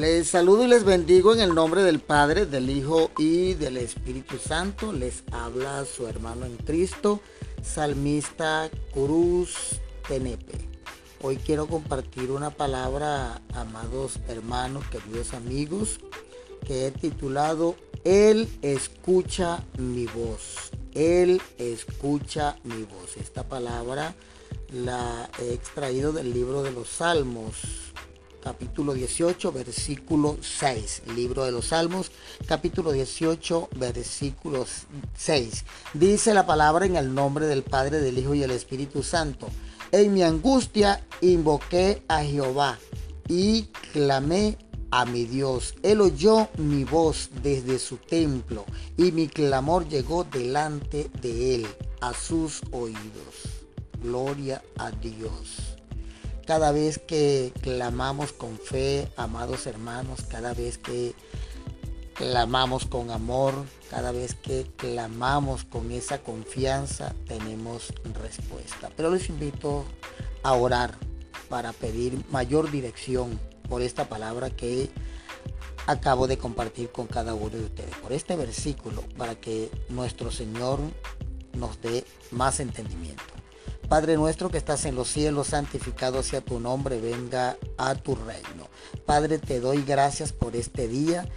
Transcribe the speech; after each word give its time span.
Les 0.00 0.26
saludo 0.28 0.64
y 0.64 0.68
les 0.68 0.84
bendigo 0.84 1.34
en 1.34 1.40
el 1.40 1.54
nombre 1.54 1.82
del 1.82 2.00
Padre, 2.00 2.46
del 2.46 2.70
Hijo 2.70 3.10
y 3.18 3.52
del 3.52 3.76
Espíritu 3.76 4.38
Santo. 4.38 4.90
Les 4.90 5.22
habla 5.30 5.84
su 5.84 6.06
hermano 6.06 6.46
en 6.46 6.56
Cristo, 6.56 7.20
salmista 7.62 8.70
Cruz 8.94 9.54
Tenepe. 10.08 10.66
Hoy 11.20 11.36
quiero 11.36 11.66
compartir 11.66 12.30
una 12.30 12.48
palabra, 12.48 13.42
amados 13.52 14.18
hermanos, 14.28 14.82
queridos 14.86 15.34
amigos, 15.34 16.00
que 16.66 16.86
he 16.86 16.90
titulado 16.90 17.76
Él 18.02 18.48
escucha 18.62 19.62
mi 19.76 20.06
voz. 20.06 20.70
Él 20.94 21.42
escucha 21.58 22.56
mi 22.64 22.84
voz. 22.84 23.18
Esta 23.20 23.42
palabra 23.46 24.14
la 24.72 25.28
he 25.38 25.52
extraído 25.52 26.14
del 26.14 26.32
libro 26.32 26.62
de 26.62 26.72
los 26.72 26.88
Salmos, 26.88 27.91
capítulo 28.42 28.92
18, 28.92 29.52
versículo 29.52 30.36
6. 30.40 31.02
Libro 31.14 31.44
de 31.44 31.52
los 31.52 31.66
Salmos, 31.68 32.10
capítulo 32.46 32.92
18, 32.92 33.70
versículo 33.76 34.66
6. 35.16 35.64
Dice 35.94 36.34
la 36.34 36.44
palabra 36.44 36.86
en 36.86 36.96
el 36.96 37.14
nombre 37.14 37.46
del 37.46 37.62
Padre, 37.62 38.00
del 38.00 38.18
Hijo 38.18 38.34
y 38.34 38.40
del 38.40 38.50
Espíritu 38.50 39.02
Santo. 39.02 39.48
En 39.92 40.12
mi 40.12 40.22
angustia 40.22 41.04
invoqué 41.20 42.02
a 42.08 42.22
Jehová 42.24 42.78
y 43.28 43.64
clamé 43.92 44.58
a 44.90 45.04
mi 45.04 45.24
Dios. 45.24 45.74
Él 45.82 46.00
oyó 46.00 46.48
mi 46.58 46.84
voz 46.84 47.30
desde 47.42 47.78
su 47.78 47.96
templo 47.96 48.64
y 48.96 49.12
mi 49.12 49.28
clamor 49.28 49.88
llegó 49.88 50.24
delante 50.24 51.10
de 51.20 51.56
él, 51.56 51.66
a 52.00 52.12
sus 52.12 52.62
oídos. 52.72 53.62
Gloria 54.02 54.62
a 54.76 54.90
Dios. 54.90 55.71
Cada 56.46 56.72
vez 56.72 56.98
que 56.98 57.52
clamamos 57.60 58.32
con 58.32 58.58
fe, 58.58 59.08
amados 59.16 59.66
hermanos, 59.66 60.22
cada 60.28 60.54
vez 60.54 60.76
que 60.76 61.14
clamamos 62.14 62.84
con 62.86 63.10
amor, 63.10 63.54
cada 63.90 64.10
vez 64.10 64.34
que 64.34 64.66
clamamos 64.76 65.64
con 65.64 65.92
esa 65.92 66.18
confianza, 66.18 67.14
tenemos 67.26 67.92
respuesta. 68.20 68.90
Pero 68.96 69.10
les 69.10 69.28
invito 69.28 69.84
a 70.42 70.54
orar 70.54 70.94
para 71.48 71.72
pedir 71.72 72.24
mayor 72.30 72.70
dirección 72.70 73.38
por 73.68 73.80
esta 73.80 74.08
palabra 74.08 74.50
que 74.50 74.90
acabo 75.86 76.26
de 76.26 76.38
compartir 76.38 76.90
con 76.90 77.06
cada 77.06 77.34
uno 77.34 77.50
de 77.50 77.64
ustedes, 77.64 77.96
por 77.96 78.12
este 78.12 78.36
versículo, 78.36 79.02
para 79.16 79.36
que 79.36 79.70
nuestro 79.88 80.30
Señor 80.30 80.80
nos 81.54 81.80
dé 81.80 82.04
más 82.30 82.58
entendimiento. 82.60 83.41
Padre 83.92 84.16
nuestro 84.16 84.48
que 84.48 84.56
estás 84.56 84.86
en 84.86 84.94
los 84.94 85.08
cielos, 85.08 85.48
santificado 85.48 86.22
sea 86.22 86.40
tu 86.40 86.58
nombre, 86.58 86.98
venga 86.98 87.58
a 87.76 87.94
tu 87.94 88.14
reino. 88.14 88.70
Padre, 89.04 89.38
te 89.38 89.60
doy 89.60 89.84
gracias 89.86 90.32
por 90.32 90.56
este 90.56 90.88
día. 90.88 91.28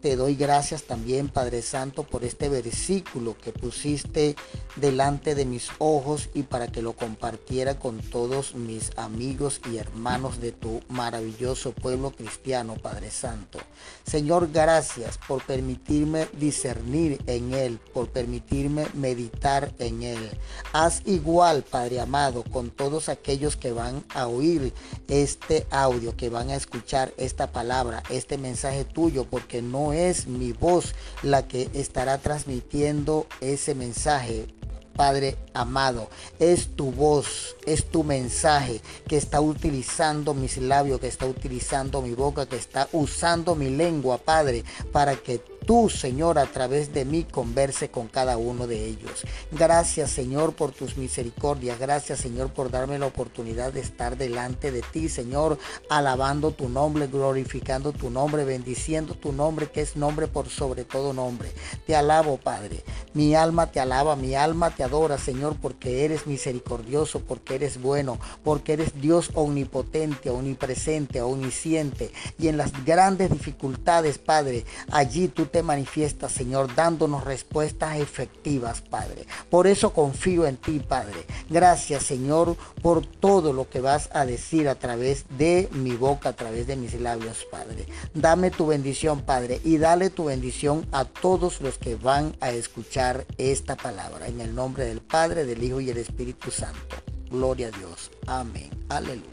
Te 0.00 0.14
doy 0.14 0.34
gracias 0.36 0.84
también, 0.84 1.28
Padre 1.28 1.62
Santo, 1.62 2.04
por 2.04 2.22
este 2.22 2.48
versículo 2.48 3.36
que 3.36 3.52
pusiste 3.52 4.36
delante 4.76 5.34
de 5.34 5.46
mis 5.46 5.70
ojos 5.78 6.28
y 6.34 6.42
para 6.42 6.68
que 6.68 6.82
lo 6.82 6.92
compartiera 6.92 7.78
con 7.78 7.98
todos 7.98 8.54
mis 8.54 8.92
amigos 8.96 9.60
y 9.70 9.78
hermanos 9.78 10.38
de 10.40 10.52
tu 10.52 10.80
maravilloso 10.88 11.72
pueblo 11.72 12.10
cristiano, 12.10 12.74
Padre 12.74 13.10
Santo. 13.10 13.58
Señor, 14.06 14.50
gracias 14.52 15.18
por 15.26 15.44
permitirme 15.44 16.28
discernir 16.38 17.18
en 17.26 17.54
él, 17.54 17.80
por 17.94 18.08
permitirme 18.08 18.86
meditar 18.94 19.72
en 19.78 20.02
él. 20.02 20.30
Haz 20.72 21.02
igual, 21.06 21.62
Padre 21.62 22.00
amado, 22.00 22.44
con 22.44 22.70
todos 22.70 23.08
aquellos 23.08 23.56
que 23.56 23.72
van 23.72 24.04
a 24.14 24.28
oír 24.28 24.72
este 25.08 25.66
audio, 25.70 26.16
que 26.16 26.28
van 26.28 26.50
a 26.50 26.56
escuchar 26.56 27.12
esta 27.16 27.50
palabra, 27.50 28.02
este 28.10 28.36
mensaje 28.38 28.84
tuyo, 28.84 29.24
porque 29.24 29.62
no 29.62 29.85
es 29.92 30.26
mi 30.26 30.52
voz 30.52 30.94
la 31.22 31.46
que 31.46 31.68
estará 31.74 32.18
transmitiendo 32.18 33.26
ese 33.40 33.74
mensaje. 33.74 34.46
Padre 34.94 35.36
amado, 35.52 36.08
es 36.38 36.68
tu 36.74 36.90
voz, 36.90 37.54
es 37.66 37.84
tu 37.84 38.02
mensaje 38.02 38.80
que 39.06 39.18
está 39.18 39.42
utilizando 39.42 40.32
mis 40.32 40.56
labios, 40.56 41.00
que 41.00 41.06
está 41.06 41.26
utilizando 41.26 42.00
mi 42.00 42.14
boca, 42.14 42.46
que 42.46 42.56
está 42.56 42.88
usando 42.92 43.54
mi 43.54 43.68
lengua, 43.68 44.16
Padre, 44.16 44.64
para 44.92 45.14
que 45.16 45.42
tú, 45.66 45.90
Señor, 45.90 46.38
a 46.38 46.46
través 46.46 46.94
de 46.94 47.04
mí 47.04 47.24
converse 47.24 47.90
con 47.90 48.06
cada 48.06 48.38
uno 48.38 48.66
de 48.66 48.86
ellos. 48.86 49.24
Gracias, 49.50 50.10
Señor, 50.10 50.54
por 50.54 50.72
tus 50.72 50.96
misericordias. 50.96 51.78
Gracias, 51.78 52.20
Señor, 52.20 52.50
por 52.50 52.70
darme 52.70 52.98
la 52.98 53.06
oportunidad 53.06 53.72
de 53.72 53.80
estar 53.80 54.16
delante 54.16 54.70
de 54.70 54.82
ti, 54.82 55.08
Señor, 55.08 55.58
alabando 55.90 56.52
tu 56.52 56.68
nombre, 56.68 57.08
glorificando 57.08 57.92
tu 57.92 58.10
nombre, 58.10 58.44
bendiciendo 58.44 59.14
tu 59.14 59.32
nombre, 59.32 59.70
que 59.70 59.82
es 59.82 59.96
nombre 59.96 60.28
por 60.28 60.48
sobre 60.48 60.84
todo 60.84 61.12
nombre. 61.12 61.50
Te 61.86 61.96
alabo, 61.96 62.38
Padre. 62.38 62.82
Mi 63.12 63.34
alma 63.34 63.70
te 63.72 63.80
alaba, 63.80 64.14
mi 64.14 64.34
alma 64.34 64.70
te 64.70 64.84
adora, 64.84 65.18
Señor, 65.18 65.56
porque 65.60 66.04
eres 66.04 66.26
misericordioso, 66.26 67.20
porque 67.20 67.56
eres 67.56 67.80
bueno, 67.80 68.18
porque 68.44 68.74
eres 68.74 69.00
Dios 69.00 69.30
omnipotente, 69.34 70.30
omnipresente, 70.30 71.20
omnisciente. 71.22 72.12
Y 72.38 72.48
en 72.48 72.56
las 72.56 72.84
grandes 72.84 73.30
dificultades, 73.30 74.18
Padre, 74.18 74.64
allí 74.90 75.28
tú 75.28 75.46
te 75.46 75.55
manifiesta, 75.62 76.28
Señor, 76.28 76.74
dándonos 76.74 77.24
respuestas 77.24 77.98
efectivas, 77.98 78.80
Padre. 78.80 79.26
Por 79.50 79.66
eso 79.66 79.92
confío 79.92 80.46
en 80.46 80.56
ti, 80.56 80.80
Padre. 80.80 81.26
Gracias, 81.48 82.04
Señor, 82.04 82.56
por 82.82 83.06
todo 83.06 83.52
lo 83.52 83.68
que 83.68 83.80
vas 83.80 84.08
a 84.12 84.24
decir 84.26 84.68
a 84.68 84.74
través 84.74 85.24
de 85.36 85.68
mi 85.72 85.92
boca, 85.92 86.30
a 86.30 86.36
través 86.36 86.66
de 86.66 86.76
mis 86.76 86.98
labios, 87.00 87.46
Padre. 87.50 87.86
Dame 88.14 88.50
tu 88.50 88.66
bendición, 88.66 89.22
Padre, 89.22 89.60
y 89.64 89.78
dale 89.78 90.10
tu 90.10 90.24
bendición 90.24 90.86
a 90.92 91.04
todos 91.04 91.60
los 91.60 91.78
que 91.78 91.96
van 91.96 92.36
a 92.40 92.50
escuchar 92.50 93.26
esta 93.38 93.76
palabra. 93.76 94.28
En 94.28 94.40
el 94.40 94.54
nombre 94.54 94.84
del 94.84 95.00
Padre, 95.00 95.44
del 95.44 95.62
Hijo 95.62 95.80
y 95.80 95.86
del 95.86 95.98
Espíritu 95.98 96.50
Santo. 96.50 96.96
Gloria 97.30 97.68
a 97.68 97.70
Dios. 97.70 98.10
Amén. 98.26 98.70
Aleluya. 98.88 99.26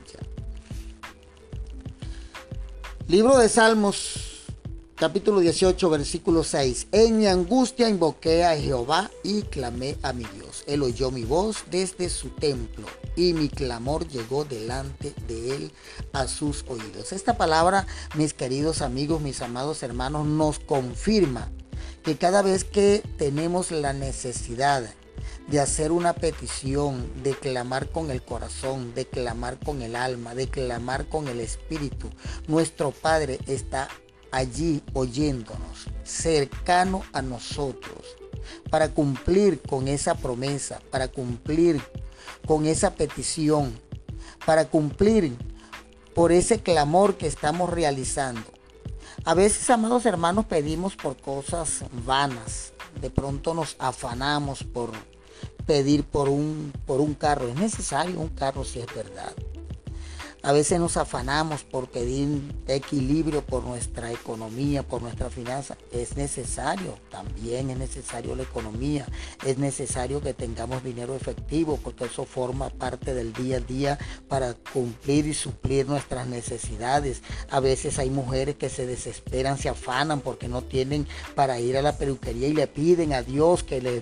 Libro 3.07 3.38
de 3.38 3.50
Salmos 3.50 4.32
capítulo 5.03 5.41
18, 5.41 5.90
versículo 5.90 6.46
6. 6.46 6.88
En 6.94 7.18
mi 7.18 7.28
angustia 7.28 7.90
invoqué 7.90 8.46
a 8.46 8.56
Jehová 8.56 9.12
y 9.22 9.41
clamé 9.41 9.97
a 10.02 10.14
mi 10.14 10.24
Dios. 10.24 10.64
Él 10.66 10.81
oyó 10.81 11.12
mi 11.12 11.25
voz 11.25 11.66
desde 11.69 12.09
su 12.09 12.30
templo 12.30 12.88
y 13.18 13.34
mi 13.34 13.50
clamor 13.50 14.08
llegó 14.08 14.46
delante 14.46 15.13
de 15.28 15.56
él 15.56 15.72
a 16.13 16.30
sus 16.30 16.63
oídos. 16.69 17.12
Esta 17.12 17.36
palabra, 17.36 17.86
mis 18.16 18.34
queridos 18.34 18.81
amigos, 18.81 19.19
mis 19.19 19.42
amados 19.42 19.84
hermanos, 19.84 20.25
nos 20.25 20.59
confirma 20.59 21.52
que 22.02 22.16
cada 22.16 22.42
vez 22.42 22.63
que 22.63 23.03
tenemos 23.18 23.72
la 23.72 23.92
necesidad 23.92 24.90
de 25.50 25.59
hacer 25.59 25.92
una 25.92 26.13
petición, 26.13 27.12
de 27.24 27.31
clamar 27.36 27.90
con 27.90 28.09
el 28.09 28.22
corazón, 28.22 28.96
de 28.96 29.06
clamar 29.06 29.59
con 29.59 29.81
el 29.81 29.97
alma, 29.97 30.34
de 30.34 30.47
clamar 30.47 31.09
con 31.09 31.28
el 31.28 31.42
espíritu, 31.42 32.09
nuestro 32.47 32.92
Padre 32.92 33.40
está 33.47 33.90
allí 34.33 34.81
oyéndonos, 34.94 35.85
cercano 36.03 37.03
a 37.13 37.21
nosotros, 37.21 38.17
para 38.71 38.89
cumplir 38.89 39.61
con 39.61 39.88
esa 39.88 40.16
promesa, 40.16 40.81
para 40.89 41.07
cumplir 41.07 41.79
con 42.47 42.66
esa 42.66 42.95
petición, 42.95 43.79
para 44.44 44.66
cumplir 44.66 45.38
por 46.16 46.31
ese 46.31 46.61
clamor 46.61 47.16
que 47.16 47.27
estamos 47.27 47.69
realizando. 47.69 48.41
A 49.23 49.35
veces, 49.35 49.69
amados 49.69 50.05
hermanos, 50.07 50.45
pedimos 50.45 50.95
por 50.95 51.15
cosas 51.15 51.85
vanas. 52.05 52.73
De 53.00 53.11
pronto 53.11 53.53
nos 53.53 53.75
afanamos 53.77 54.63
por 54.63 54.91
pedir 55.67 56.03
por 56.03 56.27
un, 56.27 56.73
por 56.88 57.01
un 57.01 57.13
carro. 57.13 57.47
Es 57.47 57.55
necesario 57.55 58.19
un 58.19 58.29
carro 58.29 58.65
si 58.65 58.79
es 58.79 58.88
verdad. 58.95 59.31
A 60.45 60.51
veces 60.51 60.78
nos 60.78 60.98
afanamos 60.98 61.63
por 61.63 61.88
pedir 61.88 62.28
equilibrio 62.68 63.45
por 63.45 63.63
nuestra 63.63 64.12
economía, 64.12 64.84
por 64.84 65.01
nuestra 65.01 65.30
finanza. 65.30 65.78
Es 65.90 66.18
necesario, 66.18 67.00
también 67.10 67.69
es 67.69 67.78
necesario 67.78 68.36
la 68.36 68.44
economía. 68.44 69.06
Es 69.45 69.57
necesario 69.57 70.19
que 70.19 70.34
tengamos 70.34 70.84
dinero 70.84 71.16
efectivo 71.16 71.80
porque 71.81 72.04
eso 72.04 72.25
forma 72.25 72.68
parte 72.69 73.13
del 73.13 73.31
día 73.31 73.56
a 73.56 73.60
día 73.62 73.98
para 74.28 74.54
cumplir 74.54 75.28
y 75.28 75.34
suplir 75.34 75.88
nuestras 75.88 76.28
necesidades. 76.28 77.22
A 77.50 77.62
veces 77.62 77.98
hay 77.98 78.10
mujeres 78.10 78.56
que 78.56 78.68
se 78.68 78.86
desesperan, 78.86 79.57
se 79.57 79.69
afanan 79.69 80.19
porque 80.19 80.50
no 80.50 80.62
tienen 80.62 81.07
para 81.36 81.62
ir 81.62 81.78
a 81.78 81.81
la 81.81 81.98
peluquería 81.98 82.50
y 82.50 82.54
le 82.54 82.68
piden 82.68 83.13
a 83.13 83.22
Dios 83.22 83.63
que 83.63 83.81
les, 83.81 84.01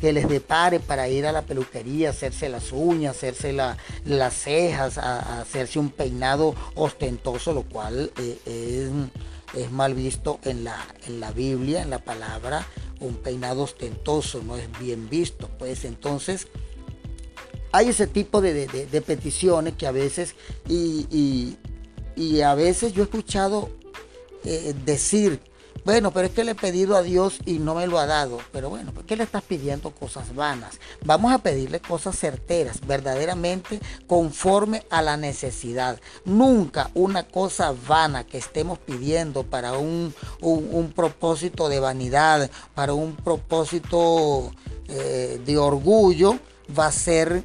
que 0.00 0.12
les 0.12 0.28
depare 0.28 0.80
para 0.80 1.08
ir 1.08 1.26
a 1.26 1.32
la 1.32 1.42
peluquería, 1.42 2.10
hacerse 2.10 2.48
las 2.48 2.72
uñas, 2.72 3.14
hacerse 3.14 3.52
las 3.52 4.34
cejas, 4.34 4.98
a 4.98 5.43
hacerse 5.44 5.78
un 5.78 5.90
peinado 5.90 6.54
ostentoso, 6.74 7.52
lo 7.52 7.62
cual 7.62 8.12
eh, 8.18 8.90
es, 9.54 9.70
mal 9.70 9.94
visto 9.94 10.40
en 10.42 10.64
la, 10.64 10.76
en 11.06 11.20
la 11.20 11.30
Biblia, 11.30 11.82
en 11.82 11.90
la 11.90 12.00
palabra, 12.00 12.66
un 13.00 13.14
peinado 13.14 13.62
ostentoso 13.62 14.42
no 14.42 14.56
es 14.56 14.68
bien 14.80 15.08
visto. 15.08 15.48
Pues 15.58 15.84
entonces 15.84 16.48
hay 17.70 17.88
ese 17.88 18.06
tipo 18.06 18.40
de, 18.40 18.66
peticiones 19.06 19.74
que 19.74 19.86
a 19.86 19.92
veces 19.92 20.34
y, 20.68 21.56
y 22.16 22.40
a 22.40 22.54
veces 22.54 22.92
yo 22.92 23.02
he 23.02 23.04
escuchado 23.04 23.70
eh, 24.44 24.74
decir, 24.84 25.40
bueno, 25.84 26.12
pero 26.12 26.26
es 26.26 26.32
que 26.32 26.44
le 26.44 26.52
he 26.52 26.54
pedido 26.54 26.96
a 26.96 27.02
Dios 27.02 27.38
y 27.44 27.58
no 27.58 27.74
me 27.74 27.86
lo 27.86 27.98
ha 27.98 28.06
dado. 28.06 28.38
Pero 28.52 28.70
bueno, 28.70 28.92
¿por 28.92 29.04
qué 29.04 29.16
le 29.16 29.24
estás 29.24 29.42
pidiendo 29.42 29.90
cosas 29.90 30.34
vanas? 30.34 30.78
Vamos 31.04 31.32
a 31.32 31.38
pedirle 31.38 31.80
cosas 31.80 32.18
certeras, 32.18 32.80
verdaderamente 32.86 33.80
conforme 34.06 34.84
a 34.90 35.02
la 35.02 35.16
necesidad. 35.16 36.00
Nunca 36.24 36.90
una 36.94 37.24
cosa 37.28 37.74
vana 37.86 38.24
que 38.24 38.38
estemos 38.38 38.78
pidiendo 38.78 39.42
para 39.42 39.74
un, 39.74 40.14
propósito 40.94 41.68
de 41.68 41.80
vanidad, 41.80 42.50
para 42.74 42.94
un 42.94 43.16
propósito 43.16 44.52
eh, 44.88 45.40
de 45.44 45.58
orgullo, 45.58 46.38
va 46.76 46.86
a 46.86 46.92
ser 46.92 47.44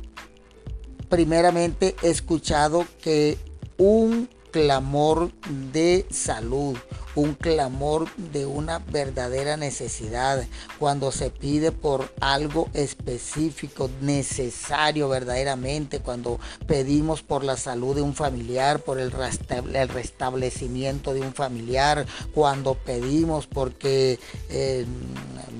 primeramente 1.09 1.95
escuchado 2.03 2.85
que 3.01 3.37
un 3.77 4.29
clamor 4.51 5.31
de 5.71 6.05
salud, 6.09 6.77
un 7.19 7.33
clamor 7.33 8.07
de 8.15 8.45
una 8.45 8.79
verdadera 8.79 9.57
necesidad, 9.57 10.45
cuando 10.79 11.11
se 11.11 11.29
pide 11.29 11.71
por 11.71 12.11
algo 12.21 12.69
específico, 12.73 13.89
necesario 14.01 15.09
verdaderamente, 15.09 15.99
cuando 15.99 16.39
pedimos 16.65 17.21
por 17.21 17.43
la 17.43 17.57
salud 17.57 17.95
de 17.95 18.01
un 18.01 18.15
familiar, 18.15 18.79
por 18.79 18.99
el, 18.99 19.11
restablecimiento 19.11 21.13
de 21.13 21.21
un 21.21 21.33
familiar, 21.33 22.05
cuando 22.33 22.75
pedimos 22.75 23.47
porque, 23.47 24.19
eh, 24.49 24.85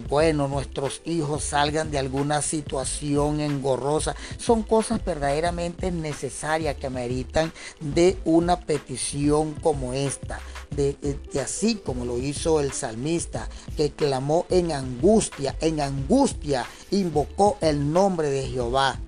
bueno, 0.08 0.48
nuestros 0.48 1.02
hijos 1.06 1.44
salgan 1.44 1.92
de 1.92 2.00
alguna 2.00 2.42
situación 2.42 3.42
engorrosa, 3.42 4.16
son 4.38 4.64
cosas 4.64 5.04
verdaderamente 5.04 5.92
necesarias 5.92 6.78
que 6.78 6.90
meritan 6.90 7.52
de 7.82 8.18
una 8.24 8.62
petición 8.62 9.54
como 9.56 9.94
esta 9.94 10.40
de, 10.76 10.96
así 11.42 11.76
como 11.76 12.06
lo 12.06 12.18
hizo 12.18 12.60
el 12.60 12.72
salmista, 12.72 13.50
que 13.76 13.92
clamó 13.92 14.46
en 14.50 14.72
angustia, 14.72 15.56
en 15.62 15.82
angustia 15.82 16.66
invocó 16.92 17.58
el 17.62 17.92
nombre 17.92 18.30
de 18.30 18.48
Jehová, 18.48 19.00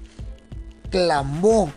clamó 0.90 1.72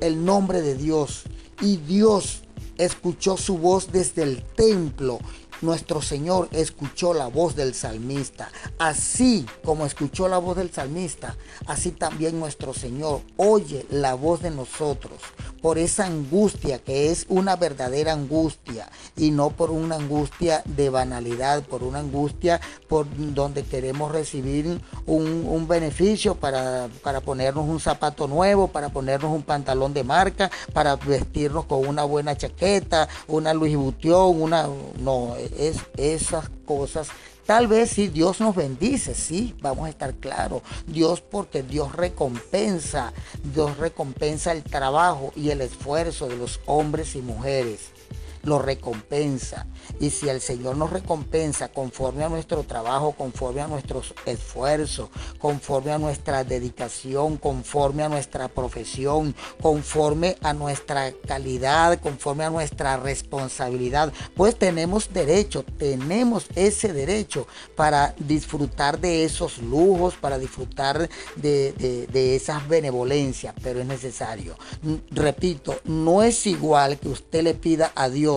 el 0.00 0.24
nombre 0.24 0.62
de 0.62 0.74
Dios 0.74 1.24
y 1.60 1.78
Dios 1.78 2.42
escuchó 2.76 3.36
su 3.36 3.58
voz 3.58 3.90
desde 3.92 4.22
el 4.22 4.42
templo 4.42 5.18
nuestro 5.66 6.00
Señor 6.00 6.48
escuchó 6.52 7.12
la 7.12 7.26
voz 7.26 7.56
del 7.56 7.74
salmista. 7.74 8.50
Así 8.78 9.44
como 9.64 9.84
escuchó 9.84 10.28
la 10.28 10.38
voz 10.38 10.56
del 10.56 10.72
salmista, 10.72 11.36
así 11.66 11.90
también 11.90 12.38
nuestro 12.38 12.72
Señor 12.72 13.20
oye 13.36 13.84
la 13.90 14.14
voz 14.14 14.40
de 14.40 14.50
nosotros 14.50 15.20
por 15.66 15.78
esa 15.78 16.06
angustia 16.06 16.78
que 16.78 17.10
es 17.10 17.26
una 17.28 17.56
verdadera 17.56 18.12
angustia 18.12 18.88
y 19.16 19.32
no 19.32 19.50
por 19.50 19.72
una 19.72 19.96
angustia 19.96 20.62
de 20.64 20.90
banalidad, 20.90 21.64
por 21.64 21.82
una 21.82 21.98
angustia 21.98 22.60
por 22.88 23.06
donde 23.34 23.64
queremos 23.64 24.12
recibir 24.12 24.80
un, 25.06 25.66
beneficio 25.66 26.36
para, 26.36 26.88
para 27.02 27.20
ponernos 27.20 27.68
un 27.68 27.80
zapato 27.80 28.28
nuevo, 28.28 28.68
para 28.68 28.90
ponernos 28.90 29.32
un 29.32 29.42
pantalón 29.42 29.92
de 29.92 30.04
marca, 30.04 30.52
para 30.72 30.94
vestirnos 30.94 31.64
con 31.64 31.84
una 31.84 32.04
buena 32.04 32.36
chaqueta, 32.36 33.08
una 33.26 33.52
Louis 33.52 33.76
Vuitton, 33.76 34.40
una... 34.40 34.68
No, 35.00 35.34
es 35.58 35.78
esas 35.96 36.48
cosas. 36.64 37.08
Tal 37.46 37.68
vez 37.68 37.90
si 37.90 38.08
Dios 38.08 38.40
nos 38.40 38.56
bendice, 38.56 39.14
sí, 39.14 39.54
vamos 39.60 39.86
a 39.86 39.90
estar 39.90 40.14
claros. 40.14 40.62
Dios 40.86 41.20
porque 41.20 41.62
Dios 41.62 41.94
recompensa, 41.94 43.12
Dios 43.54 43.76
recompensa 43.76 44.52
el 44.52 44.64
trabajo 44.64 45.32
y 45.36 45.50
el 45.50 45.60
esfuerzo 45.60 46.26
de 46.26 46.36
los 46.36 46.60
hombres 46.66 47.14
y 47.14 47.22
mujeres 47.22 47.95
lo 48.46 48.60
recompensa. 48.60 49.66
Y 50.00 50.10
si 50.10 50.28
el 50.28 50.40
Señor 50.40 50.76
nos 50.76 50.90
recompensa 50.90 51.68
conforme 51.68 52.24
a 52.24 52.28
nuestro 52.28 52.62
trabajo, 52.62 53.12
conforme 53.12 53.60
a 53.60 53.66
nuestros 53.66 54.14
esfuerzos, 54.24 55.10
conforme 55.38 55.92
a 55.92 55.98
nuestra 55.98 56.44
dedicación, 56.44 57.36
conforme 57.36 58.04
a 58.04 58.08
nuestra 58.08 58.48
profesión, 58.48 59.34
conforme 59.60 60.36
a 60.42 60.52
nuestra 60.52 61.12
calidad, 61.26 62.00
conforme 62.00 62.44
a 62.44 62.50
nuestra 62.50 62.96
responsabilidad, 62.96 64.12
pues 64.34 64.56
tenemos 64.56 65.12
derecho, 65.12 65.64
tenemos 65.64 66.46
ese 66.54 66.92
derecho 66.92 67.46
para 67.74 68.14
disfrutar 68.18 69.00
de 69.00 69.24
esos 69.24 69.58
lujos, 69.58 70.14
para 70.14 70.38
disfrutar 70.38 71.08
de, 71.36 72.06
de 72.12 72.36
esas 72.36 72.66
benevolencias, 72.68 73.54
pero 73.62 73.80
es 73.80 73.86
necesario. 73.86 74.56
Repito, 75.10 75.80
no 75.84 76.22
es 76.22 76.46
igual 76.46 76.98
que 76.98 77.08
usted 77.08 77.42
le 77.42 77.54
pida 77.54 77.92
a 77.94 78.08
Dios 78.08 78.35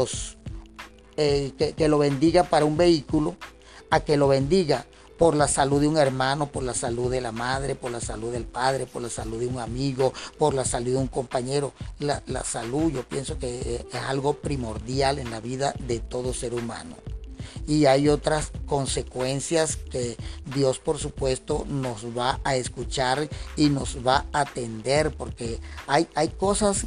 eh, 1.18 1.52
que, 1.76 1.88
lo 1.90 1.98
bendiga 1.98 2.44
para 2.44 2.66
un 2.66 2.78
vehículo, 2.78 3.36
a 3.90 4.00
que 4.00 4.16
lo 4.16 4.28
bendiga 4.30 4.86
por 5.18 5.36
la 5.36 5.50
salud 5.50 5.82
de 5.82 5.88
un 5.88 5.98
hermano, 5.98 6.50
por 6.50 6.64
la 6.64 6.74
salud 6.74 7.12
de 7.12 7.20
la 7.20 7.34
madre, 7.34 7.76
por 7.76 7.92
la 7.92 8.00
salud 8.00 8.32
del 8.32 8.46
padre, 8.46 8.86
por 8.86 9.02
la 9.02 9.10
salud 9.10 9.38
de 9.38 9.48
un 9.48 9.60
amigo, 9.60 10.14
por 10.38 10.54
la 10.54 10.64
salud 10.64 10.92
de 10.92 10.98
un 10.98 11.08
compañero. 11.08 11.74
La, 12.00 12.24
la, 12.28 12.46
salud 12.46 12.90
yo 12.92 13.04
pienso 13.04 13.38
que 13.38 13.60
eh, 13.60 13.86
es 13.92 14.02
algo 14.02 14.36
primordial 14.36 15.20
en 15.20 15.30
la 15.30 15.42
vida 15.42 15.74
de 15.78 16.00
todo 16.00 16.34
ser 16.34 16.54
humano. 16.54 16.96
Y 17.68 17.86
hay 17.86 18.08
otras 18.08 18.52
consecuencias 18.66 19.76
que 19.76 20.16
Dios 20.56 20.80
por 20.80 20.98
supuesto 21.00 21.66
nos 21.68 22.18
va 22.18 22.40
a 22.46 22.56
escuchar 22.56 23.28
y 23.58 23.70
nos 23.70 23.98
va 24.08 24.26
a 24.32 24.42
atender 24.42 25.12
porque 25.12 25.60
hay, 25.86 26.08
hay 26.16 26.30
cosas... 26.30 26.86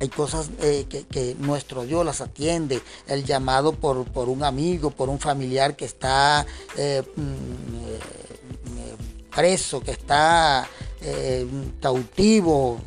Hay 0.00 0.08
cosas 0.08 0.50
eh, 0.62 0.86
que, 0.88 1.36
nuestro 1.38 1.84
Dios 1.84 2.06
las 2.06 2.22
atiende. 2.22 2.80
El 3.06 3.22
llamado 3.24 3.72
por, 3.72 3.98
un 4.28 4.42
amigo, 4.42 4.90
por 4.90 5.10
un 5.10 5.18
familiar 5.18 5.76
que 5.76 5.84
está 5.84 6.46
eh, 6.76 7.02
mm, 7.16 7.20
eh, 7.22 8.96
preso, 9.34 9.80
que 9.80 9.90
está 9.90 10.68
cautivo, 11.80 12.78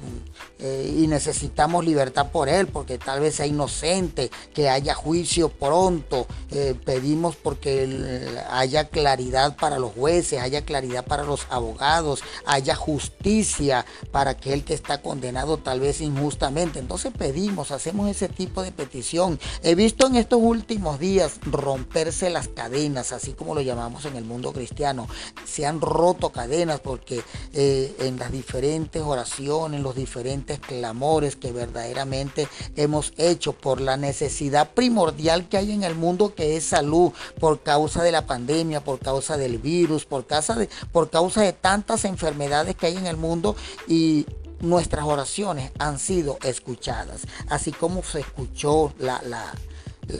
eh, 0.59 0.95
y 0.97 1.07
necesitamos 1.07 1.83
libertad 1.83 2.31
por 2.31 2.47
él, 2.47 2.67
porque 2.67 2.97
tal 2.97 3.19
vez 3.19 3.35
sea 3.35 3.45
inocente, 3.45 4.31
que 4.53 4.69
haya 4.69 4.93
juicio 4.93 5.49
pronto. 5.49 6.27
Eh, 6.51 6.75
pedimos 6.85 7.35
porque 7.35 8.43
haya 8.49 8.87
claridad 8.89 9.55
para 9.57 9.79
los 9.79 9.91
jueces, 9.93 10.39
haya 10.39 10.63
claridad 10.63 11.05
para 11.05 11.23
los 11.23 11.47
abogados, 11.49 12.23
haya 12.45 12.75
justicia 12.75 13.85
para 14.11 14.31
aquel 14.31 14.63
que 14.63 14.73
está 14.73 15.01
condenado 15.01 15.57
tal 15.57 15.79
vez 15.79 16.01
injustamente. 16.01 16.79
Entonces 16.79 17.11
pedimos, 17.17 17.71
hacemos 17.71 18.09
ese 18.09 18.29
tipo 18.29 18.61
de 18.61 18.71
petición. 18.71 19.39
He 19.63 19.75
visto 19.75 20.07
en 20.07 20.15
estos 20.15 20.39
últimos 20.41 20.99
días 20.99 21.39
romperse 21.43 22.29
las 22.29 22.47
cadenas, 22.47 23.11
así 23.11 23.33
como 23.33 23.55
lo 23.55 23.61
llamamos 23.61 24.05
en 24.05 24.15
el 24.15 24.23
mundo 24.23 24.53
cristiano. 24.53 25.07
Se 25.45 25.65
han 25.65 25.81
roto 25.81 26.31
cadenas 26.31 26.79
porque 26.79 27.21
eh, 27.53 27.95
en 27.99 28.19
las 28.19 28.31
diferentes 28.31 29.01
oraciones, 29.01 29.81
los 29.81 29.95
diferentes 29.95 30.42
clamores 30.59 31.35
que 31.35 31.51
verdaderamente 31.51 32.47
hemos 32.75 33.13
hecho 33.17 33.53
por 33.53 33.81
la 33.81 33.97
necesidad 33.97 34.71
primordial 34.71 35.47
que 35.47 35.57
hay 35.57 35.71
en 35.71 35.83
el 35.83 35.95
mundo 35.95 36.33
que 36.35 36.57
es 36.57 36.65
salud 36.65 37.11
por 37.39 37.61
causa 37.61 38.03
de 38.03 38.11
la 38.11 38.25
pandemia, 38.25 38.83
por 38.83 38.99
causa 38.99 39.37
del 39.37 39.57
virus, 39.57 40.05
por 40.05 40.25
causa 40.25 40.55
de, 40.55 40.69
por 40.91 41.09
causa 41.09 41.41
de 41.41 41.53
tantas 41.53 42.05
enfermedades 42.05 42.75
que 42.75 42.87
hay 42.87 42.97
en 42.97 43.07
el 43.07 43.17
mundo 43.17 43.55
y 43.87 44.25
nuestras 44.59 45.05
oraciones 45.05 45.71
han 45.77 45.99
sido 45.99 46.37
escuchadas, 46.43 47.21
así 47.49 47.71
como 47.71 48.01
se 48.03 48.21
escuchó 48.21 48.93
la, 48.97 49.21
la, 49.23 49.53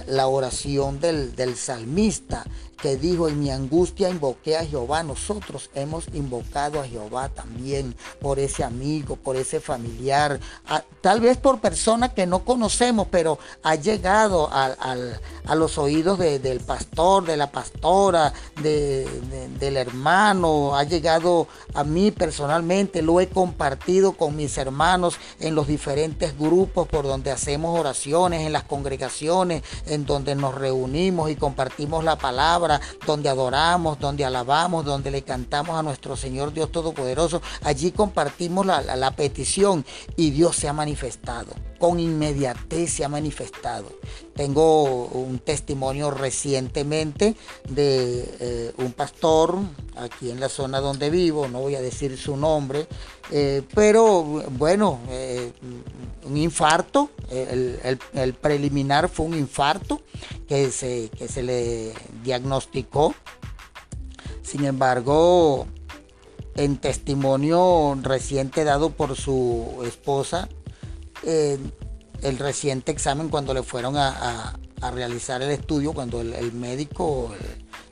la 0.08 0.28
oración 0.28 1.00
del, 1.00 1.36
del 1.36 1.56
salmista 1.56 2.46
que 2.84 2.98
dijo, 2.98 3.30
en 3.30 3.40
mi 3.40 3.50
angustia 3.50 4.10
invoqué 4.10 4.58
a 4.58 4.66
Jehová. 4.66 5.04
Nosotros 5.04 5.70
hemos 5.74 6.04
invocado 6.14 6.82
a 6.82 6.86
Jehová 6.86 7.30
también 7.30 7.96
por 8.20 8.40
ese 8.40 8.62
amigo, 8.62 9.16
por 9.16 9.38
ese 9.38 9.62
familiar, 9.62 10.38
tal 11.00 11.22
vez 11.22 11.38
por 11.38 11.62
personas 11.62 12.12
que 12.12 12.26
no 12.26 12.44
conocemos, 12.44 13.08
pero 13.10 13.40
ha 13.64 13.76
llegado 13.76 14.50
a, 14.52 14.96
los 15.56 15.78
oídos 15.78 16.20
del 16.20 16.60
pastor, 16.60 17.26
de 17.26 17.38
la 17.38 17.50
pastora, 17.50 18.34
del 18.62 19.78
hermano, 19.78 20.76
ha 20.76 20.84
llegado 20.84 21.48
a 21.74 21.86
mí 21.86 22.12
personalmente, 22.12 23.02
lo 23.02 23.22
he 23.22 23.30
compartido 23.30 24.12
con 24.12 24.36
mis 24.36 24.58
hermanos 24.58 25.16
en 25.40 25.56
los 25.56 25.68
diferentes 25.68 26.38
grupos 26.38 26.90
por 26.90 27.06
donde 27.06 27.32
hacemos 27.32 27.80
oraciones, 27.80 28.46
en 28.46 28.52
las 28.52 28.64
congregaciones, 28.64 29.64
en 29.88 30.06
donde 30.06 30.36
nos 30.36 30.56
reunimos 30.56 31.30
y 31.30 31.36
compartimos 31.36 32.04
la 32.04 32.18
palabra 32.18 32.80
donde 33.06 33.30
adoramos, 33.30 34.00
donde 34.00 34.26
alabamos, 34.26 34.86
donde 34.86 35.12
le 35.12 35.22
cantamos 35.24 35.78
a 35.78 35.84
nuestro 35.84 36.16
Señor 36.16 36.54
Dios 36.54 36.72
Todopoderoso. 36.72 37.42
Allí 37.64 37.92
compartimos 37.92 38.66
la, 38.66 39.14
petición 39.16 39.86
y 40.16 40.32
Dios 40.32 40.56
se 40.56 40.68
ha 40.68 40.74
manifestado. 40.74 41.54
Con 41.80 42.00
inmediatez 42.00 42.94
se 42.94 43.06
ha 43.06 43.10
manifestado. 43.10 43.92
Tengo 44.36 45.06
un 45.06 45.40
testimonio 45.40 46.10
recientemente 46.10 47.36
de 47.70 48.36
eh, 48.40 48.74
un 48.78 48.94
pastor 48.94 49.60
aquí 49.98 50.32
en 50.32 50.40
la 50.40 50.50
zona 50.50 50.80
donde 50.80 51.10
vivo, 51.10 51.48
no 51.48 51.60
voy 51.60 51.76
a 51.76 51.82
decir 51.82 52.18
su 52.18 52.36
nombre, 52.36 52.88
eh, 53.32 53.62
pero 53.74 54.24
bueno, 54.24 55.00
eh, 55.10 55.52
un 56.26 56.38
infarto, 56.38 57.10
El, 57.34 58.34
preliminar 58.34 59.10
fue 59.10 59.26
un 59.26 59.34
infarto 59.34 60.02
que 60.48 60.72
se, 60.72 61.10
que 61.10 61.28
se 61.28 61.44
le 61.44 61.94
diagnosticó. 62.24 63.16
Sin 64.44 64.66
embargo, 64.66 65.68
en 66.56 66.78
testimonio 66.78 67.98
reciente 68.02 68.64
dado 68.64 68.92
por 68.92 69.16
su 69.16 69.82
esposa, 69.86 70.50
eh, 71.24 71.58
el 72.22 72.38
reciente 72.38 72.92
examen 72.92 73.30
cuando 73.30 73.54
le 73.54 73.64
fueron 73.64 73.96
a, 73.98 74.60
realizar 74.94 75.42
el 75.42 75.50
estudio, 75.50 75.94
cuando 75.94 76.20
el, 76.20 76.52
médico, 76.52 77.34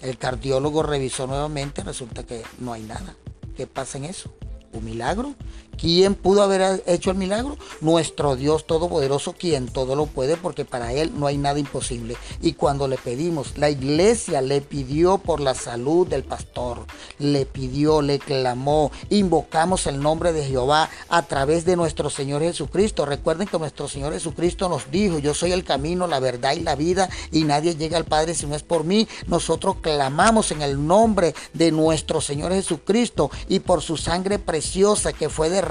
el, 0.01 0.17
cardiólogo 0.17 0.83
revisó 0.83 1.25
nuevamente, 1.25 1.83
resulta 1.83 2.25
que 2.25 2.43
no 2.59 2.73
hay 2.73 2.83
nada. 2.83 3.15
¿Qué 3.55 3.65
pasa 3.65 3.97
en 3.97 4.03
eso? 4.03 4.33
¿Un 4.73 4.83
milagro? 4.83 5.33
¿Quién 5.81 6.13
pudo 6.13 6.43
haber 6.43 6.83
hecho 6.85 7.09
el 7.09 7.17
milagro? 7.17 7.57
Nuestro 7.79 8.35
Dios 8.35 8.67
Todopoderoso, 8.67 9.33
quien 9.33 9.67
todo 9.67 9.95
lo 9.95 10.05
puede, 10.05 10.37
porque 10.37 10.63
para 10.63 10.93
Él 10.93 11.11
no 11.15 11.25
hay 11.25 11.39
nada 11.39 11.57
imposible. 11.57 12.17
Y 12.39 12.53
cuando 12.53 12.87
le 12.87 12.99
pedimos, 12.99 13.57
la 13.57 13.71
iglesia 13.71 14.43
le 14.43 14.61
pidió 14.61 15.17
por 15.17 15.39
la 15.39 15.55
salud 15.55 16.05
del 16.05 16.23
pastor, 16.23 16.85
le 17.17 17.47
pidió, 17.47 18.03
le 18.03 18.19
clamó, 18.19 18.91
invocamos 19.09 19.87
el 19.87 19.99
nombre 19.99 20.33
de 20.33 20.45
Jehová 20.45 20.87
a 21.09 21.23
través 21.23 21.65
de 21.65 21.75
nuestro 21.75 22.11
Señor 22.11 22.43
Jesucristo. 22.43 23.07
Recuerden 23.07 23.47
que 23.47 23.57
nuestro 23.57 23.87
Señor 23.87 24.13
Jesucristo 24.13 24.69
nos 24.69 24.91
dijo, 24.91 25.17
yo 25.17 25.33
soy 25.33 25.51
el 25.51 25.63
camino, 25.63 26.05
la 26.05 26.19
verdad 26.19 26.53
y 26.53 26.59
la 26.59 26.75
vida, 26.75 27.09
y 27.31 27.43
nadie 27.43 27.75
llega 27.75 27.97
al 27.97 28.05
Padre 28.05 28.35
si 28.35 28.45
no 28.45 28.55
es 28.55 28.61
por 28.61 28.83
mí. 28.83 29.07
Nosotros 29.25 29.77
clamamos 29.81 30.51
en 30.51 30.61
el 30.61 30.85
nombre 30.85 31.33
de 31.53 31.71
nuestro 31.71 32.21
Señor 32.21 32.51
Jesucristo 32.51 33.31
y 33.49 33.61
por 33.61 33.81
su 33.81 33.97
sangre 33.97 34.37
preciosa 34.37 35.11
que 35.11 35.27
fue 35.27 35.49
derramada 35.49 35.70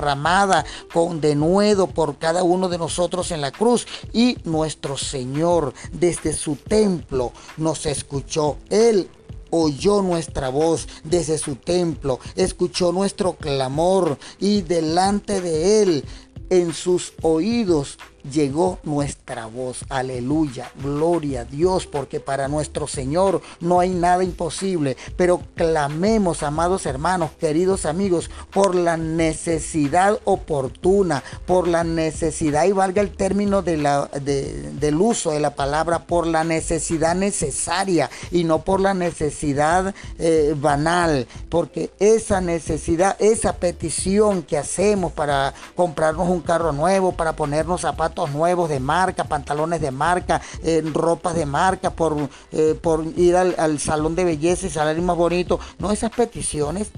con 0.92 1.20
denuedo 1.20 1.86
por 1.86 2.18
cada 2.18 2.42
uno 2.42 2.68
de 2.68 2.78
nosotros 2.78 3.30
en 3.30 3.40
la 3.40 3.50
cruz. 3.50 3.86
Y 4.12 4.38
nuestro 4.44 4.96
Señor 4.96 5.74
desde 5.92 6.32
su 6.32 6.56
templo 6.56 7.32
nos 7.56 7.86
escuchó. 7.86 8.56
Él 8.68 9.08
oyó 9.50 10.02
nuestra 10.02 10.48
voz 10.48 10.88
desde 11.04 11.38
su 11.38 11.56
templo, 11.56 12.20
escuchó 12.36 12.92
nuestro 12.92 13.34
clamor 13.34 14.18
y 14.38 14.62
delante 14.62 15.40
de 15.40 15.82
él 15.82 16.04
en 16.50 16.72
sus 16.74 17.12
oídos 17.22 17.98
llegó 18.22 18.78
nuestra 18.82 19.46
voz. 19.46 19.84
Aleluya, 19.88 20.70
gloria 20.82 21.42
a 21.42 21.44
Dios, 21.44 21.86
porque 21.86 22.20
para 22.20 22.48
nuestro 22.48 22.86
Señor 22.86 23.40
no 23.60 23.80
hay 23.80 23.90
nada 23.90 24.24
imposible. 24.24 24.96
Pero 25.16 25.42
clamemos, 25.54 26.42
amados 26.42 26.86
hermanos, 26.86 27.30
queridos 27.38 27.86
amigos, 27.86 28.30
por 28.52 28.74
la 28.74 28.96
necesidad 28.96 30.18
oportuna, 30.24 31.22
por 31.46 31.68
la 31.68 31.84
necesidad, 31.84 32.64
y 32.64 32.72
valga 32.72 33.02
el 33.02 33.10
término 33.10 33.62
de 33.62 33.76
la, 33.76 34.06
del 34.06 35.00
uso 35.00 35.32
de 35.32 35.40
la 35.40 35.54
palabra, 35.54 36.06
por 36.06 36.26
la 36.26 36.44
necesidad 36.44 37.14
necesaria 37.14 38.10
y 38.30 38.44
no 38.44 38.62
por 38.62 38.80
la 38.80 38.94
necesidad 38.94 39.94
eh, 40.18 40.54
banal, 40.56 41.26
porque 41.48 41.90
esa 41.98 42.40
necesidad, 42.40 43.16
esa 43.18 43.56
petición 43.56 44.42
que 44.42 44.58
hacemos 44.58 45.12
para 45.12 45.54
comprarnos 45.76 46.28
un 46.28 46.40
carro 46.40 46.72
nuevo, 46.72 47.12
para 47.12 47.34
ponernos 47.34 47.82
zapatos, 47.82 48.09
nuevos 48.32 48.68
de 48.68 48.80
marca, 48.80 49.24
pantalones 49.24 49.80
de 49.80 49.90
marca, 49.90 50.40
eh, 50.62 50.82
ropas 50.92 51.34
de 51.34 51.46
marca, 51.46 51.90
por, 51.90 52.16
eh, 52.52 52.78
por 52.80 53.04
ir 53.16 53.36
al, 53.36 53.78
salón 53.78 54.14
de 54.14 54.24
belleza 54.24 54.66
y 54.66 54.70
salir 54.70 55.02
más 55.02 55.16
bonito. 55.16 55.58
No, 55.78 55.90
esas 55.90 56.10
peticiones 56.10 56.90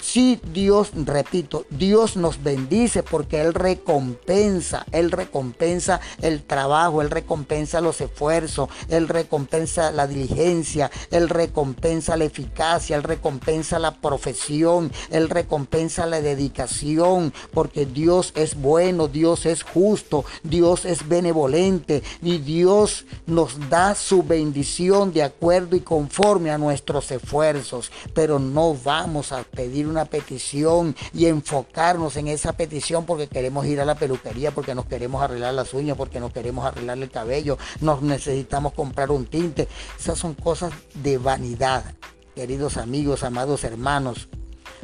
Sí, 0.00 0.40
Dios, 0.52 0.92
repito, 0.94 1.66
Dios 1.68 2.16
nos 2.16 2.42
bendice 2.42 3.02
porque 3.02 3.40
Él 3.40 3.52
recompensa, 3.52 4.86
Él 4.92 5.10
recompensa 5.10 6.00
el 6.22 6.42
trabajo, 6.42 7.02
Él 7.02 7.10
recompensa 7.10 7.80
los 7.80 8.00
esfuerzos, 8.00 8.70
Él 8.88 9.08
recompensa 9.08 9.90
la 9.90 10.06
diligencia, 10.06 10.90
Él 11.10 11.28
recompensa 11.28 12.16
la 12.16 12.24
eficacia, 12.24 12.96
Él 12.96 13.02
recompensa 13.02 13.78
la 13.78 13.96
profesión, 13.96 14.90
Él 15.10 15.28
recompensa 15.28 16.06
la 16.06 16.22
dedicación, 16.22 17.34
porque 17.52 17.84
Dios 17.84 18.32
es 18.36 18.54
bueno, 18.54 19.08
Dios 19.08 19.44
es 19.44 19.62
justo, 19.64 20.24
Dios 20.50 20.84
es 20.84 21.08
benevolente 21.08 22.02
y 22.22 22.38
Dios 22.38 23.06
nos 23.26 23.70
da 23.70 23.94
su 23.94 24.22
bendición 24.22 25.12
de 25.12 25.22
acuerdo 25.22 25.76
y 25.76 25.80
conforme 25.80 26.50
a 26.50 26.58
nuestros 26.58 27.10
esfuerzos, 27.10 27.90
pero 28.12 28.38
no 28.38 28.74
vamos 28.74 29.32
a 29.32 29.44
pedir 29.44 29.86
una 29.86 30.04
petición 30.04 30.94
y 31.14 31.26
enfocarnos 31.26 32.16
en 32.16 32.28
esa 32.28 32.52
petición 32.52 33.06
porque 33.06 33.28
queremos 33.28 33.64
ir 33.66 33.80
a 33.80 33.84
la 33.84 33.94
peluquería, 33.94 34.50
porque 34.50 34.74
nos 34.74 34.86
queremos 34.86 35.22
arreglar 35.22 35.54
las 35.54 35.72
uñas, 35.72 35.96
porque 35.96 36.20
nos 36.20 36.32
queremos 36.32 36.66
arreglar 36.66 36.98
el 36.98 37.10
cabello, 37.10 37.56
nos 37.80 38.02
necesitamos 38.02 38.72
comprar 38.72 39.10
un 39.10 39.26
tinte. 39.26 39.68
Esas 39.98 40.18
son 40.18 40.34
cosas 40.34 40.72
de 40.94 41.18
vanidad, 41.18 41.84
queridos 42.34 42.76
amigos, 42.76 43.22
amados 43.22 43.64
hermanos. 43.64 44.28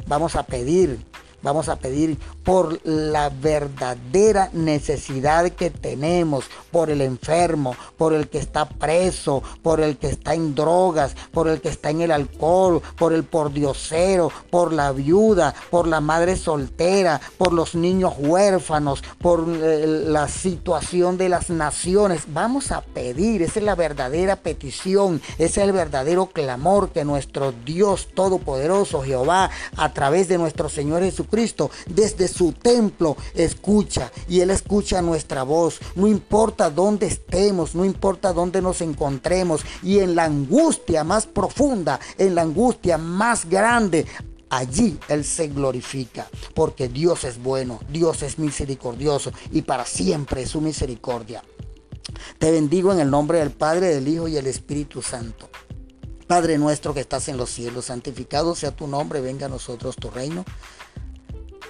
Vamos 0.07 0.35
a 0.35 0.43
pedir 0.43 0.99
Vamos 1.47 1.69
a 1.69 1.77
pedir 1.77 2.17
por 2.43 2.85
la 2.85 3.29
verdadera 3.29 4.49
necesidad 4.51 5.49
que 5.51 5.69
tenemos, 5.69 6.43
por 6.71 6.89
el 6.89 6.99
enfermo, 6.99 7.73
por 7.95 8.11
el 8.11 8.27
que 8.27 8.37
está 8.37 8.67
preso, 8.67 9.41
por 9.61 9.79
el 9.79 9.95
que 9.97 10.07
está 10.07 10.33
en 10.33 10.55
drogas, 10.55 11.15
por 11.31 11.47
el 11.47 11.61
que 11.61 11.69
está 11.69 11.89
en 11.89 12.01
el 12.01 12.11
alcohol, 12.11 12.81
por 12.97 13.13
el 13.13 13.23
pordiosero, 13.23 14.29
por 14.51 14.73
la 14.73 14.91
viuda, 14.91 15.55
por 15.69 15.87
la 15.87 16.01
madre 16.01 16.35
soltera, 16.35 17.21
por 17.37 17.53
los 17.53 17.75
niños 17.75 18.15
huérfanos, 18.17 19.01
por 19.21 19.45
eh, 19.47 19.87
la 19.87 20.27
situación 20.27 21.17
de 21.17 21.29
las 21.29 21.49
naciones. 21.49 22.23
Vamos 22.27 22.73
a 22.73 22.81
pedir, 22.81 23.41
esa 23.41 23.59
es 23.59 23.65
la 23.65 23.75
verdadera 23.75 24.35
petición, 24.35 25.21
ese 25.37 25.45
es 25.45 25.57
el 25.59 25.71
verdadero 25.71 26.25
clamor 26.25 26.89
que 26.89 27.05
nuestro 27.05 27.53
Dios 27.53 28.09
Todopoderoso, 28.13 29.01
Jehová, 29.01 29.49
a 29.77 29.93
través 29.93 30.27
de 30.27 30.37
nuestro 30.37 30.67
Señor 30.67 31.03
Jesucristo, 31.03 31.36
Cristo 31.37 31.69
desde 31.85 32.27
su 32.27 32.51
templo 32.51 33.15
escucha 33.35 34.11
y 34.27 34.39
Él 34.39 34.49
escucha 34.49 35.03
nuestra 35.03 35.43
voz. 35.43 35.77
No 35.93 36.07
importa 36.07 36.71
dónde 36.71 37.05
estemos, 37.05 37.75
no 37.75 37.85
importa 37.85 38.33
dónde 38.33 38.59
nos 38.59 38.81
encontremos 38.81 39.61
y 39.83 39.99
en 39.99 40.15
la 40.15 40.23
angustia 40.23 41.03
más 41.03 41.27
profunda, 41.27 41.99
en 42.17 42.33
la 42.33 42.41
angustia 42.41 42.97
más 42.97 43.47
grande, 43.47 44.07
allí 44.49 44.97
Él 45.09 45.23
se 45.23 45.49
glorifica, 45.49 46.27
porque 46.55 46.87
Dios 46.87 47.23
es 47.23 47.37
bueno, 47.37 47.81
Dios 47.91 48.23
es 48.23 48.39
misericordioso 48.39 49.31
y 49.51 49.61
para 49.61 49.85
siempre 49.85 50.41
es 50.41 50.49
su 50.49 50.59
misericordia. 50.59 51.43
Te 52.39 52.49
bendigo 52.49 52.91
en 52.91 52.99
el 52.99 53.11
nombre 53.11 53.37
del 53.37 53.51
Padre, 53.51 53.93
del 53.93 54.07
Hijo 54.07 54.27
y 54.27 54.37
el 54.37 54.47
Espíritu 54.47 55.03
Santo. 55.03 55.47
Padre 56.25 56.57
nuestro 56.57 56.95
que 56.95 56.99
estás 56.99 57.29
en 57.29 57.37
los 57.37 57.51
cielos, 57.51 57.85
santificado 57.85 58.55
sea 58.55 58.71
tu 58.71 58.87
nombre, 58.87 59.21
venga 59.21 59.45
a 59.45 59.49
nosotros 59.49 59.95
tu 59.97 60.09
reino. 60.09 60.43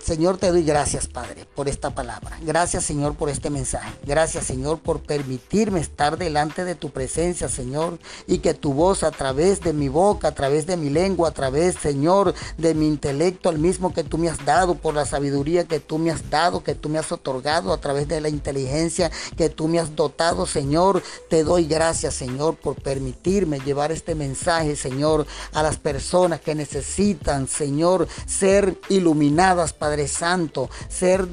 Señor, 0.03 0.37
te 0.37 0.49
doy 0.51 0.63
gracias, 0.63 1.07
Padre, 1.07 1.45
por 1.53 1.67
esta 1.67 1.93
palabra. 1.93 2.37
Gracias, 2.41 2.85
Señor, 2.85 3.15
por 3.15 3.29
este 3.29 3.49
mensaje. 3.49 3.91
Gracias, 4.05 4.45
Señor, 4.45 4.79
por 4.79 5.01
permitirme 5.01 5.79
estar 5.79 6.17
delante 6.17 6.63
de 6.63 6.75
tu 6.75 6.91
presencia, 6.91 7.49
Señor, 7.49 7.99
y 8.25 8.37
que 8.39 8.53
tu 8.53 8.73
voz 8.73 9.03
a 9.03 9.11
través 9.11 9.61
de 9.61 9.73
mi 9.73 9.89
boca, 9.89 10.29
a 10.29 10.33
través 10.33 10.65
de 10.65 10.77
mi 10.77 10.89
lengua, 10.89 11.29
a 11.29 11.33
través, 11.33 11.75
Señor, 11.75 12.33
de 12.57 12.73
mi 12.73 12.87
intelecto, 12.87 13.49
al 13.49 13.59
mismo 13.59 13.93
que 13.93 14.03
tú 14.03 14.17
me 14.17 14.29
has 14.29 14.45
dado, 14.45 14.75
por 14.75 14.93
la 14.93 15.05
sabiduría 15.05 15.65
que 15.65 15.79
tú 15.79 15.97
me 15.97 16.11
has 16.11 16.29
dado, 16.29 16.63
que 16.63 16.75
tú 16.75 16.87
me 16.89 16.99
has 16.99 17.11
otorgado, 17.11 17.73
a 17.73 17.81
través 17.81 18.07
de 18.07 18.21
la 18.21 18.29
inteligencia 18.29 19.11
que 19.35 19.49
tú 19.49 19.67
me 19.67 19.79
has 19.79 19.95
dotado, 19.95 20.45
Señor, 20.45 21.03
te 21.29 21.43
doy 21.43 21.65
gracias, 21.65 22.13
Señor, 22.13 22.55
por 22.55 22.81
permitirme 22.81 23.59
llevar 23.59 23.91
este 23.91 24.15
mensaje, 24.15 24.75
Señor, 24.75 25.25
a 25.53 25.63
las 25.63 25.77
personas 25.77 26.39
que 26.39 26.55
necesitan, 26.55 27.47
Señor, 27.47 28.07
ser 28.25 28.79
iluminadas, 28.89 29.73
Padre 29.73 29.86
Padre 29.87 30.09
Santo, 30.09 30.69
ser 30.89 31.25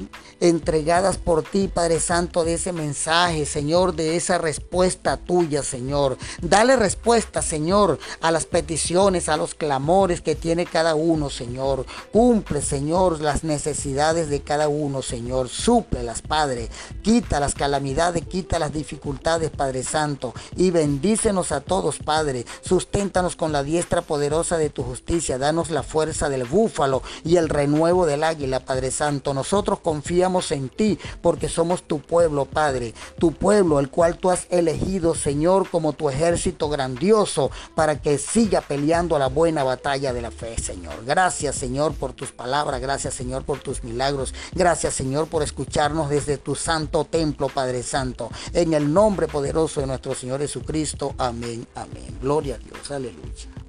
entregadas 0.49 1.17
por 1.17 1.43
ti, 1.43 1.69
Padre 1.69 2.01
Santo, 2.01 2.45
de 2.45 2.55
ese 2.55 2.75
mensaje, 2.75 3.47
Señor, 3.47 3.95
de 3.95 4.17
esa 4.17 4.37
respuesta 4.37 5.17
tuya, 5.17 5.63
Señor. 5.63 6.19
Dale 6.43 6.77
respuesta, 6.77 7.41
Señor, 7.41 7.99
a 8.21 8.31
las 8.31 8.45
peticiones, 8.45 9.31
a 9.31 9.39
los 9.39 9.55
clamores 9.55 10.21
que 10.21 10.35
tiene 10.35 10.67
cada 10.67 10.97
uno, 10.97 11.31
Señor. 11.31 11.87
Cumple, 12.13 12.61
Señor, 12.61 13.23
las 13.23 13.43
necesidades 13.43 14.29
de 14.29 14.43
cada 14.43 14.69
uno, 14.69 15.01
Señor. 15.01 15.49
Súplelas, 15.49 16.21
Padre. 16.21 16.69
Quita 17.01 17.41
las 17.41 17.55
calamidades, 17.55 18.27
quita 18.27 18.59
las 18.59 18.73
dificultades, 18.75 19.51
Padre 19.51 19.83
Santo. 19.83 20.35
Y 20.57 20.71
bendícenos 20.71 21.53
a 21.53 21.63
todos, 21.63 22.01
Padre. 22.01 22.45
Susténtanos 22.61 23.35
con 23.35 23.51
la 23.51 23.63
diestra 23.63 24.03
poderosa 24.03 24.59
de 24.59 24.69
tu 24.69 24.83
justicia. 24.83 25.39
Danos 25.39 25.71
la 25.71 25.83
fuerza 25.83 26.29
del 26.29 26.45
búfalo 26.45 27.03
y 27.25 27.37
el 27.37 27.49
renuevo 27.49 28.05
del 28.05 28.25
águila 28.25 28.61
Padre 28.61 28.91
Santo. 28.91 29.33
Nosotros 29.33 29.81
confiamos 29.81 30.34
en 30.53 30.69
ti 30.69 30.99
porque 31.23 31.49
somos 31.49 31.83
tu 31.83 32.01
pueblo, 32.01 32.45
Padre. 32.45 32.95
Tu 33.19 33.33
pueblo, 33.33 33.81
el 33.81 33.91
cual 33.91 34.19
tú 34.19 34.31
has 34.31 34.47
elegido, 34.51 35.15
Señor, 35.15 35.69
como 35.71 35.93
tu 35.93 36.09
ejército 36.09 36.69
grandioso 36.69 37.51
para 37.75 38.01
que 38.01 38.19
siga 38.19 38.61
peleando 38.61 39.19
la 39.19 39.29
buena 39.29 39.65
batalla 39.65 40.13
de 40.13 40.23
la 40.23 40.31
fe, 40.31 40.57
Señor. 40.61 41.05
Gracias, 41.05 41.57
Señor, 41.57 41.95
por 41.95 42.13
tus 42.13 42.33
palabras. 42.33 42.81
Gracias, 42.81 43.15
Señor, 43.15 43.45
por 43.45 43.61
tus 43.61 43.85
milagros. 43.85 44.35
Gracias, 44.53 44.95
Señor, 44.95 45.29
por 45.29 45.43
escucharnos 45.43 46.11
desde 46.11 46.39
tu 46.39 46.55
santo 46.55 47.05
templo, 47.05 47.49
Padre 47.49 47.83
Santo. 47.83 48.31
En 48.53 48.75
el 48.75 48.93
nombre 48.93 49.29
poderoso 49.29 49.81
de 49.81 49.87
nuestro 49.87 50.15
Señor 50.15 50.41
Jesucristo. 50.41 51.15
Amén. 51.19 51.67
Amén. 51.75 52.19
Gloria 52.21 52.57
a 52.57 52.59
Dios. 52.59 52.91
Aleluya. 52.91 53.64